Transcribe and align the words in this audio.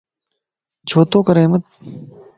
ڇو 0.87 0.99
تو 1.11 1.17
ڪري 1.27 1.41
احمد؟ 1.43 1.63